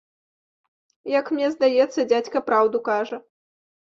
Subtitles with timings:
[1.19, 3.21] Як мне здаецца, дзядзька праўду кажа.